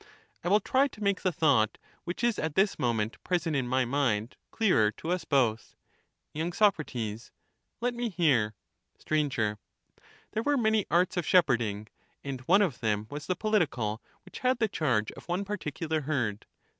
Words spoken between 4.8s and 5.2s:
to